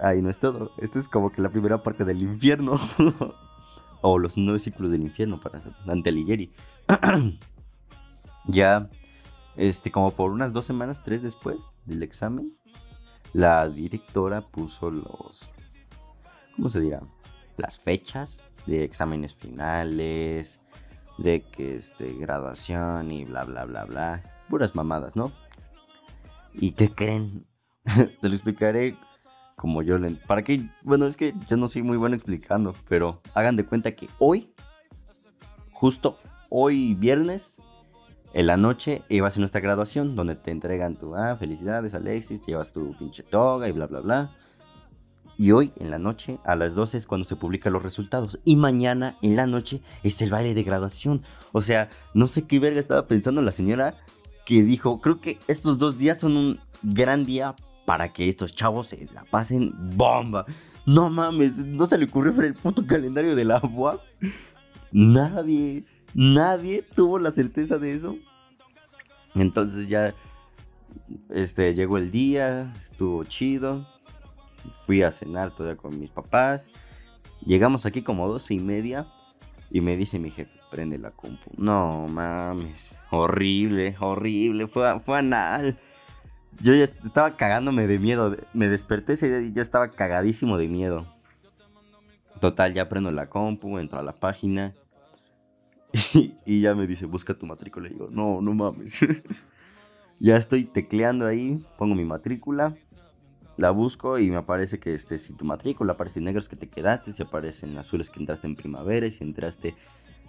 ahí 0.00 0.22
no 0.22 0.30
es 0.30 0.40
todo. 0.40 0.72
Esta 0.78 0.98
es 0.98 1.08
como 1.08 1.30
que 1.30 1.42
la 1.42 1.50
primera 1.50 1.82
parte 1.82 2.04
del 2.04 2.22
infierno. 2.22 2.78
o 4.02 4.18
los 4.18 4.36
nueve 4.36 4.60
ciclos 4.60 4.90
del 4.90 5.02
infierno 5.02 5.40
para 5.40 5.62
Dante 5.84 6.10
Alighieri. 6.10 6.52
ya, 8.46 8.88
este, 9.56 9.90
como 9.90 10.12
por 10.12 10.30
unas 10.30 10.52
dos 10.52 10.64
semanas, 10.64 11.02
tres 11.02 11.22
después 11.22 11.74
del 11.84 12.02
examen, 12.02 12.56
la 13.32 13.68
directora 13.68 14.42
puso 14.42 14.90
los. 14.90 15.50
¿Cómo 16.54 16.70
se 16.70 16.80
dirá? 16.80 17.02
Las 17.56 17.78
fechas 17.78 18.44
de 18.66 18.84
exámenes 18.84 19.34
finales, 19.34 20.60
de 21.18 21.42
que 21.42 21.76
este, 21.76 22.12
graduación 22.14 23.10
y 23.10 23.24
bla, 23.24 23.44
bla, 23.44 23.64
bla, 23.64 23.84
bla. 23.84 24.22
Puras 24.48 24.74
mamadas, 24.74 25.16
¿no? 25.16 25.32
¿Y 26.52 26.72
qué 26.72 26.90
creen? 26.90 27.46
Se 28.20 28.28
lo 28.28 28.34
explicaré 28.34 28.96
como 29.56 29.82
yo 29.82 29.98
le... 29.98 30.12
¿Para 30.12 30.42
qué? 30.42 30.68
Bueno, 30.82 31.06
es 31.06 31.16
que 31.16 31.34
yo 31.48 31.56
no 31.56 31.66
soy 31.66 31.82
muy 31.82 31.96
bueno 31.96 32.14
explicando, 32.14 32.74
pero 32.88 33.20
hagan 33.34 33.56
de 33.56 33.64
cuenta 33.64 33.92
que 33.92 34.08
hoy, 34.18 34.52
justo 35.72 36.18
hoy 36.50 36.94
viernes, 36.94 37.56
en 38.34 38.46
la 38.46 38.58
noche 38.58 39.02
iba 39.08 39.26
a 39.26 39.30
ser 39.30 39.40
nuestra 39.40 39.62
graduación, 39.62 40.14
donde 40.14 40.36
te 40.36 40.50
entregan 40.50 40.96
tu, 40.96 41.16
ah, 41.16 41.36
felicidades 41.36 41.94
Alexis, 41.94 42.42
llevas 42.46 42.70
tu 42.70 42.94
pinche 42.98 43.22
toga 43.22 43.66
y 43.66 43.72
bla, 43.72 43.86
bla, 43.86 44.00
bla. 44.00 44.36
Y 45.38 45.52
hoy 45.52 45.72
en 45.76 45.90
la 45.90 45.98
noche, 45.98 46.38
a 46.44 46.54
las 46.54 46.74
12 46.74 46.98
es 46.98 47.06
cuando 47.06 47.24
se 47.24 47.36
publican 47.36 47.72
los 47.72 47.82
resultados. 47.82 48.38
Y 48.44 48.56
mañana 48.56 49.16
en 49.22 49.36
la 49.36 49.46
noche 49.46 49.82
es 50.02 50.20
el 50.22 50.30
baile 50.30 50.54
de 50.54 50.62
graduación. 50.62 51.22
O 51.52 51.60
sea, 51.60 51.90
no 52.14 52.26
sé 52.26 52.46
qué 52.46 52.58
verga 52.58 52.80
estaba 52.80 53.06
pensando 53.06 53.42
la 53.42 53.52
señora 53.52 53.96
que 54.46 54.62
dijo, 54.62 55.00
creo 55.00 55.20
que 55.20 55.38
estos 55.48 55.78
dos 55.78 55.98
días 55.98 56.20
son 56.20 56.36
un 56.36 56.60
gran 56.82 57.26
día 57.26 57.56
para 57.86 58.12
que 58.12 58.28
estos 58.28 58.54
chavos 58.54 58.88
se 58.88 59.08
la 59.14 59.24
pasen 59.24 59.72
bomba. 59.96 60.44
No 60.84 61.08
mames, 61.08 61.64
no 61.64 61.86
se 61.86 61.96
le 61.96 62.04
ocurrió 62.04 62.34
ver 62.34 62.46
el 62.46 62.54
puto 62.54 62.86
calendario 62.86 63.34
del 63.34 63.50
agua. 63.50 64.02
Nadie, 64.92 65.84
nadie 66.12 66.82
tuvo 66.94 67.18
la 67.18 67.30
certeza 67.30 67.78
de 67.78 67.94
eso. 67.94 68.16
Entonces 69.34 69.88
ya, 69.88 70.14
este, 71.30 71.74
llegó 71.74 71.96
el 71.96 72.10
día, 72.10 72.74
estuvo 72.80 73.24
chido 73.24 73.86
fui 74.86 75.02
a 75.02 75.10
cenar 75.10 75.50
todavía 75.50 75.76
con 75.76 75.98
mis 75.98 76.10
papás. 76.10 76.70
Llegamos 77.44 77.86
aquí 77.86 78.02
como 78.02 78.28
doce 78.28 78.54
y 78.54 78.60
media 78.60 79.06
y 79.70 79.80
me 79.80 79.96
dice 79.96 80.18
mi 80.18 80.30
jefe, 80.30 80.58
prende 80.70 80.98
la 80.98 81.10
compu. 81.10 81.50
No 81.56 82.06
mames, 82.08 82.96
horrible, 83.10 83.96
horrible, 84.00 84.66
fue, 84.68 85.00
fue 85.00 85.18
anal. 85.18 85.78
Yo 86.62 86.74
ya 86.74 86.84
estaba 86.84 87.36
cagándome 87.36 87.86
de 87.86 87.98
miedo. 87.98 88.36
Me 88.52 88.68
desperté 88.68 89.14
ese 89.14 89.28
día 89.28 89.48
y 89.48 89.52
yo 89.52 89.62
estaba 89.62 89.88
cagadísimo 89.88 90.58
de 90.58 90.68
miedo. 90.68 91.06
Total, 92.40 92.74
ya 92.74 92.88
prendo 92.88 93.10
la 93.10 93.28
compu, 93.28 93.78
entro 93.78 93.98
a 93.98 94.02
la 94.02 94.12
página. 94.12 94.74
Y, 96.44 96.60
ya 96.60 96.74
me 96.74 96.86
dice, 96.86 97.06
busca 97.06 97.34
tu 97.34 97.46
matrícula. 97.46 97.88
Y 97.88 97.92
digo, 97.92 98.08
no, 98.10 98.40
no 98.40 98.52
mames. 98.52 99.06
ya 100.20 100.36
estoy 100.36 100.64
tecleando 100.64 101.26
ahí, 101.26 101.64
pongo 101.78 101.94
mi 101.94 102.04
matrícula 102.04 102.76
la 103.56 103.70
busco 103.70 104.18
y 104.18 104.30
me 104.30 104.36
aparece 104.36 104.78
que 104.78 104.94
este, 104.94 105.18
si 105.18 105.32
tu 105.34 105.44
matrícula 105.44 105.94
aparece 105.94 106.18
en 106.18 106.26
negros 106.26 106.48
que 106.48 106.56
te 106.56 106.68
quedaste, 106.68 107.12
si 107.12 107.22
aparecen 107.22 107.76
azules 107.78 108.10
que 108.10 108.20
entraste 108.20 108.46
en 108.46 108.56
primavera, 108.56 109.06
y 109.06 109.10
si 109.10 109.24
entraste. 109.24 109.74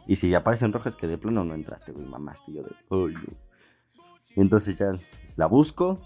Y 0.08 0.16
si 0.16 0.34
aparecen 0.34 0.72
rojas 0.72 0.96
que 0.96 1.08
de 1.08 1.18
plano 1.18 1.44
no 1.44 1.54
entraste, 1.54 1.92
güey, 1.92 2.06
mamaste 2.06 2.54
yo 2.54 2.64
de. 2.64 2.74
Y 4.36 4.42
entonces 4.42 4.78
ya 4.78 4.94
la 5.36 5.48
busco. 5.48 6.00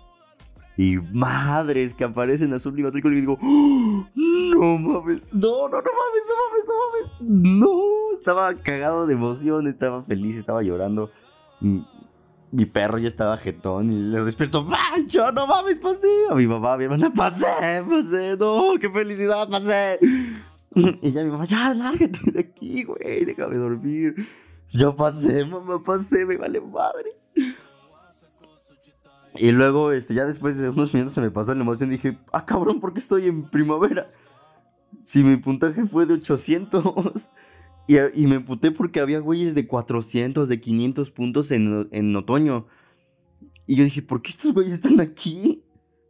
Y 0.81 0.97
madres 1.13 1.93
que 1.93 2.03
aparecen 2.03 2.51
azul 2.53 2.79
y 2.79 2.81
matrícula. 2.81 3.15
Y 3.15 3.19
digo, 3.19 3.37
¡Oh! 3.39 4.07
no 4.15 4.77
mames, 4.79 5.31
no, 5.35 5.69
no, 5.69 5.79
no 5.79 5.91
mames, 5.99 6.23
no 6.27 6.35
mames, 6.41 6.67
no 6.67 6.73
mames. 6.73 7.59
No, 7.59 8.11
estaba 8.11 8.55
cagado 8.55 9.05
de 9.05 9.13
emoción, 9.13 9.67
estaba 9.67 10.01
feliz, 10.01 10.37
estaba 10.37 10.63
llorando. 10.63 11.11
Mm, 11.59 11.81
mi 12.51 12.65
perro 12.65 12.97
ya 12.97 13.09
estaba 13.09 13.37
jetón 13.37 13.91
y 13.91 13.99
le 13.99 14.23
despierto, 14.23 14.65
¡Pancho! 14.65 15.31
¡No 15.31 15.45
mames, 15.45 15.77
pasé! 15.77 16.07
A 16.31 16.33
mi 16.33 16.47
mamá, 16.47 16.73
a 16.73 16.77
mi 16.77 16.85
hermana, 16.85 17.13
¡pasé! 17.13 17.83
¡pasé! 17.87 18.35
¡No! 18.37 18.73
¡Qué 18.81 18.89
felicidad! 18.89 19.47
¡pasé! 19.49 19.99
Y 20.73 21.11
ya 21.11 21.23
mi 21.23 21.29
mamá, 21.29 21.45
¡ya, 21.45 21.75
lárgate 21.75 22.31
de 22.31 22.39
aquí, 22.39 22.85
güey! 22.85 23.23
Déjame 23.23 23.57
dormir. 23.57 24.15
Yo 24.69 24.95
pasé, 24.95 25.45
mamá, 25.45 25.83
pasé, 25.83 26.25
me 26.25 26.37
vale 26.37 26.59
madres. 26.59 27.31
Y 29.35 29.51
luego, 29.51 29.91
este, 29.91 30.13
ya 30.13 30.25
después 30.25 30.57
de 30.57 30.69
unos 30.69 30.93
minutos 30.93 31.13
se 31.13 31.21
me 31.21 31.31
pasó 31.31 31.55
la 31.55 31.61
emoción 31.61 31.89
y 31.89 31.93
dije, 31.93 32.17
¡ah, 32.33 32.45
cabrón! 32.45 32.79
¿Por 32.79 32.93
qué 32.93 32.99
estoy 32.99 33.27
en 33.27 33.49
primavera? 33.49 34.11
Si 34.97 35.23
mi 35.23 35.37
puntaje 35.37 35.85
fue 35.85 36.05
de 36.05 36.15
800. 36.15 37.31
Y, 37.87 38.27
me 38.27 38.35
emputé 38.35 38.71
porque 38.71 39.01
había 39.01 39.19
güeyes 39.19 39.53
de 39.53 39.67
400, 39.67 40.47
de 40.47 40.61
500 40.61 41.11
puntos 41.11 41.51
en, 41.51 42.15
otoño. 42.15 42.67
Y 43.67 43.75
yo 43.75 43.83
dije, 43.83 44.01
¿por 44.01 44.21
qué 44.21 44.29
estos 44.29 44.53
güeyes 44.53 44.73
están 44.73 45.01
aquí? 45.01 45.61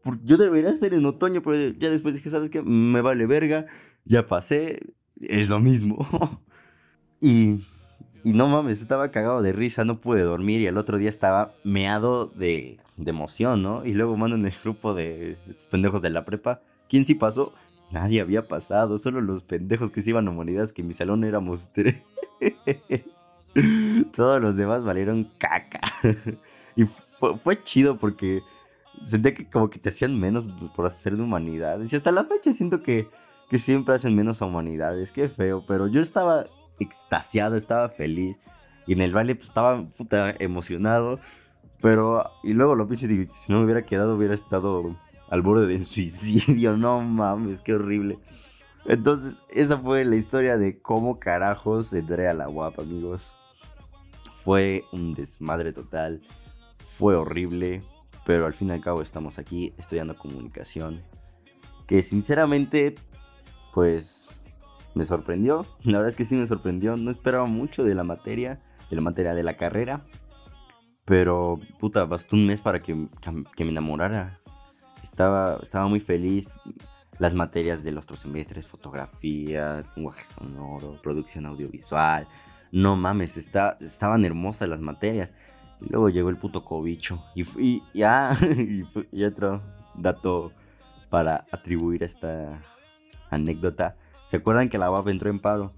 Porque 0.04 0.22
yo 0.24 0.38
debería 0.38 0.70
estar 0.70 0.94
en 0.94 1.06
otoño, 1.06 1.42
pero 1.42 1.74
ya 1.80 1.90
después 1.90 2.14
dije, 2.14 2.30
¿sabes 2.30 2.52
qué? 2.52 2.62
Me 2.62 3.02
vale 3.02 3.26
verga, 3.26 3.66
ya 4.06 4.28
pasé, 4.28 4.80
es 5.22 5.50
lo 5.50 5.60
mismo. 5.60 6.06
y, 7.20 7.62
y 8.24 8.34
no 8.34 8.48
mames, 8.48 8.82
estaba 8.82 9.12
cagado 9.12 9.42
de 9.42 9.54
risa, 9.54 9.86
no 9.86 10.00
pude 10.00 10.22
dormir 10.22 10.62
y 10.62 10.68
el 10.68 10.78
otro 10.78 10.98
día 10.98 11.10
estaba 11.10 11.54
meado 11.64 12.28
de, 12.28 12.78
de 12.98 13.10
emoción, 13.10 13.64
¿no? 13.64 13.86
Y 13.86 13.94
luego 13.94 14.16
mando 14.18 14.36
en 14.36 14.46
el 14.46 14.54
grupo 14.64 14.94
de 14.94 15.38
estos 15.48 15.68
pendejos 15.68 16.02
de 16.02 16.10
la 16.10 16.26
prepa, 16.26 16.62
¿quién 16.90 17.06
sí 17.06 17.16
pasó? 17.16 17.54
Nadie 17.92 18.22
había 18.22 18.48
pasado, 18.48 18.98
solo 18.98 19.22
los 19.22 19.44
pendejos 19.44 19.92
que 19.92 20.02
se 20.02 20.12
iban 20.12 20.28
a 20.28 20.32
humanidades, 20.32 20.72
que 20.72 20.82
en 20.82 20.88
mi 20.88 20.94
salón 20.94 21.24
éramos 21.24 21.72
tres. 21.74 22.04
Todos 24.16 24.42
los 24.42 24.56
demás 24.56 24.84
valieron 24.84 25.30
caca. 25.38 25.82
y 26.76 26.86
fue, 27.44 27.62
chido 27.64 27.98
porque 27.98 28.42
sentía 29.02 29.34
que 29.34 29.50
como 29.50 29.70
que 29.70 29.80
te 29.80 29.90
hacían 29.90 30.18
menos 30.18 30.46
por 30.76 30.86
hacer 30.86 31.18
de 31.18 31.24
humanidades. 31.24 31.92
Y 31.92 31.96
hasta 31.98 32.12
la 32.12 32.24
fecha 32.24 32.52
siento 32.54 32.82
que, 32.82 33.10
que 33.50 33.58
siempre 33.58 33.94
hacen 33.94 34.16
menos 34.16 34.42
a 34.42 34.46
humanidades. 34.46 35.12
Qué 35.12 35.28
feo, 35.28 35.66
pero 35.68 35.88
yo 35.88 36.00
estaba 36.00 36.46
extasiado, 36.82 37.56
estaba 37.56 37.90
feliz. 37.90 38.38
Y 38.88 38.94
en 38.94 39.02
el 39.02 39.14
baile 39.14 39.36
pues 39.36 39.50
estaba 39.50 39.86
puta 39.90 40.36
emocionado. 40.40 41.20
Pero, 41.82 42.24
y 42.44 42.54
luego 42.54 42.76
lo 42.76 42.88
pienso 42.88 43.06
y 43.06 43.10
digo, 43.10 43.34
si 43.34 43.52
no 43.52 43.60
me 43.60 43.66
hubiera 43.66 43.84
quedado 43.84 44.16
hubiera 44.16 44.34
estado 44.34 44.96
al 45.30 45.42
borde 45.42 45.68
del 45.68 45.86
suicidio. 45.88 46.78
No 46.78 47.02
mames, 47.02 47.62
qué 47.62 47.74
horrible. 47.74 48.20
Entonces, 48.86 49.44
esa 49.50 49.78
fue 49.78 50.06
la 50.06 50.16
historia 50.16 50.58
de 50.58 50.80
cómo 50.80 51.20
carajos 51.20 51.94
entré 51.94 52.28
a 52.28 52.34
la 52.34 52.48
guapa, 52.48 52.82
amigos. 52.82 53.34
Fue 54.44 54.86
un 54.92 55.12
desmadre 55.12 55.72
total. 55.72 56.22
Fue 56.78 57.16
horrible. 57.16 57.84
Pero 58.26 58.46
al 58.46 58.54
fin 58.54 58.70
y 58.70 58.72
al 58.72 58.82
cabo 58.82 59.02
estamos 59.02 59.40
aquí 59.40 59.74
estudiando 59.78 60.18
comunicación. 60.18 61.02
Que 61.88 62.02
sinceramente, 62.02 62.96
pues 63.74 64.30
me 64.94 65.04
sorprendió. 65.04 65.66
La 65.84 65.98
verdad 65.98 66.10
es 66.10 66.16
que 66.16 66.26
sí 66.26 66.36
me 66.36 66.48
sorprendió. 66.48 66.98
No 66.98 67.12
esperaba 67.12 67.46
mucho 67.46 67.84
de 67.84 67.96
la 67.96 68.04
materia, 68.04 68.62
de 68.90 68.96
la 68.96 69.02
materia 69.02 69.34
de 69.34 69.44
la 69.44 69.58
carrera. 69.58 70.06
Pero, 71.06 71.60
puta, 71.80 72.06
bastó 72.06 72.36
un 72.36 72.46
mes 72.46 72.62
para 72.62 72.82
que, 72.82 73.08
que 73.56 73.64
me 73.66 73.72
enamorara 73.72 74.40
Estaba, 75.02 75.60
estaba 75.62 75.88
muy 75.88 76.00
feliz. 76.00 76.60
Las 77.18 77.34
materias 77.34 77.84
de 77.84 77.92
los 77.92 78.06
otros 78.06 78.22
semestres, 78.22 78.68
fotografía, 78.68 79.84
lenguaje 79.96 80.24
sonoro, 80.24 81.00
producción 81.04 81.46
audiovisual. 81.46 82.28
No 82.72 82.96
mames, 82.96 83.38
está, 83.38 83.78
estaban 83.82 84.26
hermosas 84.26 84.70
las 84.70 84.82
materias. 84.82 85.34
Y 85.82 85.90
luego 85.90 86.10
llegó 86.10 86.30
el 86.30 86.38
puto 86.38 86.64
cobicho. 86.64 87.24
Y, 87.36 87.44
fui, 87.44 87.84
ya, 87.94 88.36
y, 89.12 89.24
otro 89.24 89.62
dato 89.96 90.52
para 91.10 91.46
atribuir 91.52 92.04
a 92.04 92.06
esta 92.06 92.62
anécdota. 93.30 93.98
¿Se 94.32 94.38
acuerdan 94.38 94.70
que 94.70 94.78
la 94.78 94.90
UAP 94.90 95.10
entró 95.10 95.30
en 95.30 95.40
paro? 95.40 95.74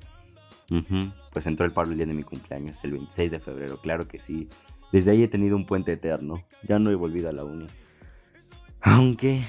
Pues 1.32 1.48
entró 1.48 1.66
el 1.66 1.72
paro 1.72 1.90
el 1.90 1.98
día 1.98 2.06
de 2.06 2.14
mi 2.14 2.22
cumpleaños, 2.22 2.84
el 2.84 2.92
26 2.92 3.32
de 3.32 3.40
febrero, 3.40 3.82
claro 3.82 4.08
que 4.08 4.20
sí. 4.20 4.48
Desde 4.92 5.10
ahí 5.10 5.24
he 5.24 5.28
tenido 5.28 5.56
un 5.56 5.66
puente 5.66 5.94
eterno. 5.94 6.44
Ya 6.62 6.78
no 6.78 6.92
he 6.92 6.96
volvido 6.96 7.30
a 7.30 7.32
la 7.32 7.44
uni. 7.46 7.66
Aunque 8.80 9.44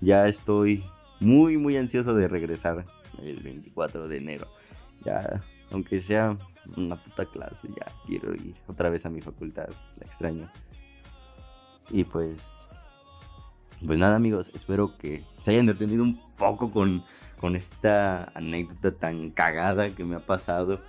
ya 0.00 0.26
estoy 0.26 0.86
muy, 1.20 1.58
muy 1.58 1.76
ansioso 1.76 2.14
de 2.14 2.28
regresar 2.28 2.86
el 3.18 3.42
24 3.42 4.08
de 4.08 4.16
enero. 4.16 4.48
Ya, 5.04 5.44
aunque 5.70 6.00
sea 6.00 6.38
una 6.78 6.96
puta 6.96 7.26
clase, 7.26 7.68
ya 7.68 7.92
quiero 8.06 8.32
ir 8.32 8.54
otra 8.68 8.88
vez 8.88 9.04
a 9.04 9.10
mi 9.10 9.20
facultad. 9.20 9.68
La 9.98 10.06
extraño. 10.06 10.50
Y 11.90 12.04
pues. 12.04 12.62
Pues 13.84 13.98
nada, 13.98 14.16
amigos, 14.16 14.50
espero 14.54 14.96
que 14.96 15.22
se 15.36 15.50
hayan 15.50 15.66
detenido 15.66 16.02
un 16.02 16.18
poco 16.38 16.70
con, 16.70 17.04
con 17.38 17.56
esta 17.56 18.24
anécdota 18.34 18.92
tan 18.92 19.30
cagada 19.30 19.94
que 19.94 20.02
me 20.02 20.16
ha 20.16 20.24
pasado. 20.24 20.80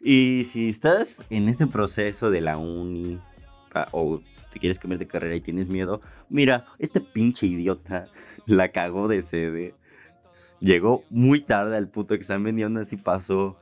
Y 0.00 0.42
si 0.42 0.68
estás 0.68 1.24
en 1.30 1.48
ese 1.48 1.68
proceso 1.68 2.30
de 2.30 2.40
la 2.40 2.58
uni 2.58 3.20
ah, 3.74 3.86
o 3.92 4.20
te 4.50 4.58
quieres 4.58 4.80
cambiar 4.80 4.98
de 4.98 5.06
carrera 5.06 5.36
y 5.36 5.40
tienes 5.40 5.68
miedo, 5.68 6.00
mira, 6.28 6.66
este 6.80 7.00
pinche 7.00 7.46
idiota 7.46 8.06
la 8.46 8.72
cagó 8.72 9.06
de 9.06 9.22
sede. 9.22 9.76
Llegó 10.58 11.04
muy 11.10 11.40
tarde 11.40 11.76
al 11.76 11.88
puto 11.88 12.14
examen 12.14 12.58
y 12.58 12.62
aún 12.62 12.76
así 12.76 12.96
pasó. 12.96 13.56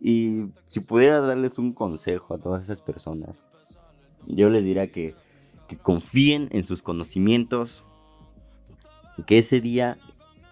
Y 0.00 0.46
si 0.66 0.80
pudiera 0.80 1.20
darles 1.20 1.58
un 1.58 1.74
consejo 1.74 2.34
a 2.34 2.38
todas 2.38 2.64
esas 2.64 2.80
personas, 2.80 3.44
yo 4.26 4.48
les 4.48 4.64
diría 4.64 4.90
que, 4.90 5.14
que 5.68 5.76
confíen 5.76 6.48
en 6.52 6.64
sus 6.64 6.82
conocimientos, 6.82 7.84
que 9.26 9.38
ese 9.38 9.60
día 9.60 9.98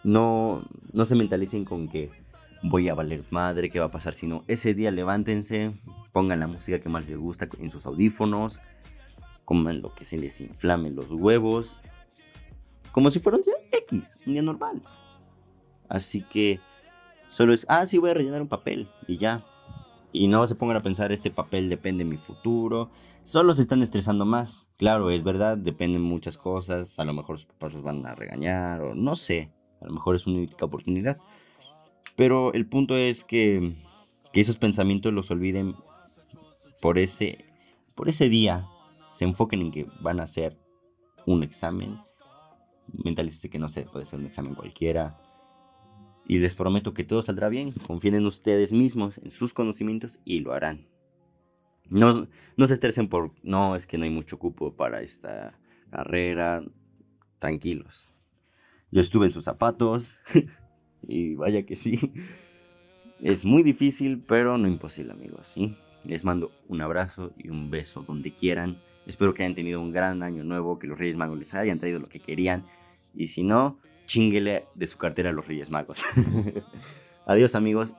no, 0.05 0.65
no 0.93 1.05
se 1.05 1.15
mentalicen 1.15 1.65
con 1.65 1.89
que 1.89 2.11
voy 2.63 2.89
a 2.89 2.95
valer 2.95 3.25
madre, 3.31 3.71
qué 3.71 3.81
va 3.81 3.87
a 3.87 3.91
pasar, 3.91 4.13
sino 4.13 4.45
ese 4.49 4.75
día 4.75 4.91
levántense, 4.91 5.75
pongan 6.13 6.41
la 6.41 6.47
música 6.47 6.81
que 6.81 6.89
más 6.89 7.07
les 7.07 7.19
gusta 7.19 7.49
en 7.59 7.71
sus 7.71 7.87
audífonos, 7.87 8.63
coman 9.45 9.81
lo 9.81 9.95
que 9.95 10.05
se 10.05 10.19
les 10.19 10.41
inflame 10.41 10.91
los 10.91 11.13
huevos, 11.13 11.81
como 12.93 13.11
si 13.11 13.19
fuera 13.19 13.39
un 13.39 13.45
día 13.45 13.55
X, 13.73 14.19
un 14.27 14.33
día 14.33 14.43
normal. 14.43 14.83
Así 15.89 16.23
que 16.23 16.61
solo 17.29 17.53
es, 17.53 17.65
ah, 17.69 17.87
sí, 17.87 17.99
voy 17.99 18.11
a 18.11 18.15
rellenar 18.15 18.43
un 18.43 18.49
papel 18.49 18.89
y 19.07 19.19
ya. 19.19 19.45
Y 20.19 20.29
no 20.29 20.47
se 20.47 20.55
pongan 20.55 20.79
a 20.79 20.83
pensar, 20.83 21.13
este 21.13 21.31
papel 21.31 21.69
depende 21.69 22.03
de 22.03 22.09
mi 22.09 22.17
futuro. 22.17 22.91
Solo 23.23 23.55
se 23.55 23.61
están 23.61 23.83
estresando 23.83 24.25
más. 24.25 24.67
Claro, 24.79 25.11
es 25.11 25.23
verdad, 25.23 25.59
dependen 25.59 26.01
muchas 26.01 26.39
cosas. 26.39 26.99
A 26.99 27.05
lo 27.05 27.13
mejor 27.13 27.37
sus 27.37 27.49
papás 27.49 27.75
los 27.75 27.83
van 27.83 28.07
a 28.07 28.15
regañar 28.15 28.81
o 28.81 28.95
no 28.95 29.15
sé. 29.15 29.53
A 29.83 29.85
lo 29.85 29.93
mejor 29.93 30.17
es 30.17 30.27
una 30.27 30.39
única 30.39 30.65
oportunidad. 30.65 31.19
Pero 32.17 32.55
el 32.55 32.67
punto 32.67 32.97
es 32.97 33.25
que, 33.25 33.77
que 34.33 34.41
esos 34.41 34.57
pensamientos 34.57 35.13
los 35.13 35.31
olviden 35.31 35.77
por 36.81 36.97
ese, 36.97 37.45
por 37.95 38.09
ese 38.09 38.31
día. 38.31 38.67
Se 39.13 39.27
enfoquen 39.27 39.61
en 39.61 39.71
que 39.71 39.87
van 40.01 40.21
a 40.21 40.23
hacer 40.23 40.57
un 41.27 41.43
examen. 41.43 42.01
Mentalícense 42.91 43.51
que 43.51 43.59
no 43.59 43.69
sé, 43.69 43.83
puede 43.83 44.07
ser 44.07 44.21
un 44.21 44.25
examen 44.25 44.55
cualquiera. 44.55 45.21
Y 46.29 46.39
les 46.39 46.55
prometo 46.55 46.93
que 46.93 47.05
todo 47.05 47.23
saldrá 47.23 47.49
bien. 47.49 47.73
Confíen 47.87 48.17
en 48.17 48.27
ustedes 48.27 48.73
mismos, 48.73 49.19
en 49.19 49.31
sus 49.31 49.55
conocimientos 49.55 50.21
y 50.25 50.41
lo 50.41 50.53
harán. 50.53 50.89
No, 51.89 52.27
no 52.57 52.67
se 52.67 52.75
estresen 52.75 53.09
por, 53.09 53.33
no, 53.43 53.77
es 53.77 53.87
que 53.87 53.97
no 53.97 54.05
hay 54.05 54.11
mucho 54.11 54.39
cupo 54.39 54.75
para 54.75 55.03
esta 55.03 55.59
carrera. 55.91 56.65
Tranquilos. 57.39 58.13
Yo 58.91 59.01
estuve 59.01 59.27
en 59.27 59.33
sus 59.33 59.45
zapatos 59.45 60.15
y 61.03 61.35
vaya 61.35 61.65
que 61.65 61.77
sí. 61.77 62.13
Es 63.21 63.45
muy 63.45 63.63
difícil, 63.63 64.23
pero 64.27 64.59
no 64.59 64.69
imposible, 64.69 65.13
amigos, 65.13 65.47
¿sí? 65.47 65.77
Les 66.05 66.25
mando 66.25 66.53
un 66.69 66.81
abrazo 66.83 67.33
y 67.39 67.49
un 67.49 67.71
beso 67.71 68.03
donde 68.03 68.35
quieran. 68.35 68.81
Espero 69.07 69.35
que 69.35 69.43
hayan 69.43 69.55
tenido 69.55 69.81
un 69.81 69.93
gran 69.93 70.23
año 70.23 70.45
nuevo, 70.45 70.79
que 70.79 70.87
los 70.87 70.99
Reyes 70.99 71.17
Magos 71.17 71.39
les 71.39 71.55
hayan 71.55 71.79
traído 71.79 71.99
lo 71.99 72.09
que 72.09 72.21
querían. 72.21 72.67
Y 73.15 73.29
si 73.29 73.43
no, 73.43 73.79
chinguele 74.07 74.67
de 74.75 74.87
su 74.87 74.99
cartera 74.99 75.31
a 75.31 75.33
los 75.33 75.47
Reyes 75.47 75.71
Magos. 75.71 76.05
Adiós, 77.27 77.55
amigos. 77.55 77.93